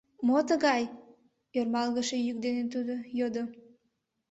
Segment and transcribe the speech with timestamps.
[0.27, 0.83] —Мо тыгай?—
[1.57, 3.43] ӧрмалгыше йӱк дене тудо йодо.